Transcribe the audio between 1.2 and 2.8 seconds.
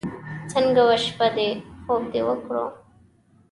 دې؟ خوب دې وکړو.